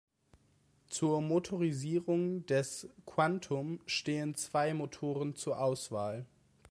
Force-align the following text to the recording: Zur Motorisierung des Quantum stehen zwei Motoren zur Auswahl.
Zur 0.87 1.21
Motorisierung 1.21 2.43
des 2.47 2.89
Quantum 3.05 3.81
stehen 3.85 4.33
zwei 4.33 4.73
Motoren 4.73 5.35
zur 5.35 5.59
Auswahl. 5.61 6.25